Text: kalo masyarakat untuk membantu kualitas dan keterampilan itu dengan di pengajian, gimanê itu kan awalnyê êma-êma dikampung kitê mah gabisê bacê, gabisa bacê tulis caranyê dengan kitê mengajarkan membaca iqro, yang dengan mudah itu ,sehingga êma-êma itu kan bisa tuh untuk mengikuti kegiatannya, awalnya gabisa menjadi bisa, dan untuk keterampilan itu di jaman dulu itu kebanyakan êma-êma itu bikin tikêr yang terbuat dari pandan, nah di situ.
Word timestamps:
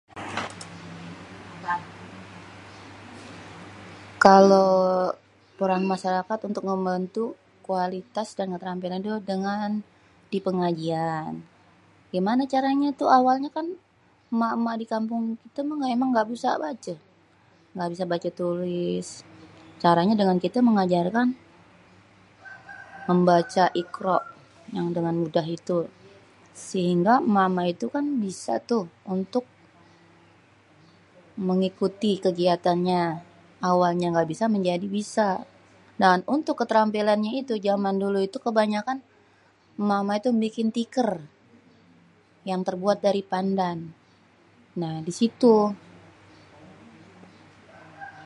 kalo 4.25 4.65
masyarakat 5.93 6.39
untuk 6.49 6.63
membantu 6.71 7.23
kualitas 7.67 8.27
dan 8.37 8.47
keterampilan 8.53 8.99
itu 9.07 9.11
dengan 9.31 9.69
di 10.31 10.39
pengajian, 10.47 11.31
gimanê 12.13 12.43
itu 12.45 12.59
kan 13.05 13.11
awalnyê 13.17 13.49
êma-êma 14.33 14.71
dikampung 14.81 15.21
kitê 15.41 15.61
mah 15.69 16.09
gabisê 16.17 16.49
bacê, 16.63 16.93
gabisa 17.77 18.03
bacê 18.11 18.29
tulis 18.41 19.07
caranyê 19.83 20.15
dengan 20.21 20.37
kitê 20.43 20.59
mengajarkan 20.69 21.27
membaca 23.09 23.65
iqro, 23.81 24.19
yang 24.75 24.87
dengan 24.95 25.13
mudah 25.23 25.45
itu 25.57 25.77
,sehingga 26.65 27.13
êma-êma 27.27 27.63
itu 27.73 27.85
kan 27.95 28.05
bisa 28.25 28.53
tuh 28.69 28.85
untuk 29.15 29.45
mengikuti 31.47 32.11
kegiatannya, 32.25 33.03
awalnya 33.69 34.07
gabisa 34.15 34.45
menjadi 34.55 34.87
bisa, 34.97 35.29
dan 36.01 36.19
untuk 36.35 36.55
keterampilan 36.61 37.21
itu 37.41 37.53
di 37.59 37.63
jaman 37.67 37.95
dulu 38.03 38.19
itu 38.27 38.37
kebanyakan 38.45 38.97
êma-êma 39.79 40.13
itu 40.23 40.29
bikin 40.45 40.67
tikêr 40.75 41.11
yang 42.51 42.61
terbuat 42.67 42.97
dari 43.05 43.21
pandan, 43.33 43.79
nah 44.81 44.95
di 45.05 45.09
situ. 45.19 45.57